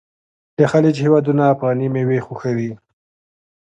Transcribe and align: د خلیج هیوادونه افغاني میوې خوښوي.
د 0.57 0.59
خلیج 0.71 0.95
هیوادونه 1.05 1.43
افغاني 1.53 1.87
میوې 1.93 2.19
خوښوي. 2.25 2.71